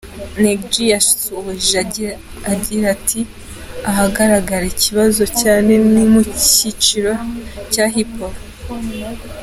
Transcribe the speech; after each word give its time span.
Neg 0.43 0.59
G 0.71 0.73
yasoje 0.93 1.77
agita 2.51 2.85
ati: 2.95 3.19
“Ahagaragara 3.89 4.65
ikibazo 4.73 5.23
cyane 5.41 5.71
ni 5.93 6.03
mu 6.11 6.21
cyiciro 6.47 7.11
cya 7.71 7.85
hip 7.93 8.11
hop. 8.19 8.35